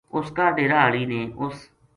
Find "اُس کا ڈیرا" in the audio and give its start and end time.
0.15-0.77